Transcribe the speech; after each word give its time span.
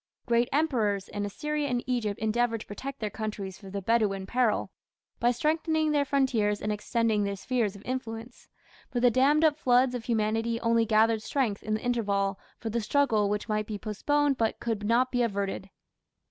Great 0.25 0.49
emperors 0.51 1.07
in 1.09 1.27
Assyria 1.27 1.67
and 1.67 1.83
Egypt 1.85 2.19
endeavoured 2.19 2.61
to 2.61 2.65
protect 2.65 2.99
their 2.99 3.11
countries 3.11 3.59
from 3.59 3.69
the 3.69 3.83
"Bedouin 3.83 4.25
peril" 4.25 4.71
by 5.19 5.29
strengthening 5.29 5.91
their 5.91 6.05
frontiers 6.05 6.59
and 6.59 6.71
extending 6.71 7.23
their 7.23 7.35
spheres 7.35 7.75
of 7.75 7.83
influence, 7.85 8.47
but 8.89 9.03
the 9.03 9.11
dammed 9.11 9.43
up 9.43 9.59
floods 9.59 9.93
of 9.93 10.05
humanity 10.05 10.59
only 10.61 10.87
gathered 10.87 11.21
strength 11.21 11.61
in 11.61 11.75
the 11.75 11.83
interval 11.83 12.39
for 12.57 12.71
the 12.71 12.81
struggle 12.81 13.29
which 13.29 13.47
might 13.47 13.67
be 13.67 13.77
postponed 13.77 14.37
but 14.39 14.59
could 14.59 14.83
not 14.83 15.11
be 15.11 15.21
averted. 15.21 15.69